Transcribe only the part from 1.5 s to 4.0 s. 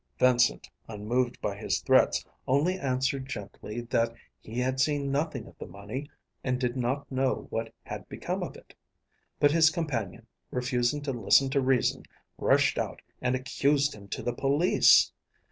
his threats, only answered gently